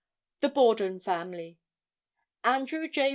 The 0.39 0.49
Borden 0.49 0.99
Family. 0.99 1.59
Andrew 2.43 2.87
J. 2.87 3.09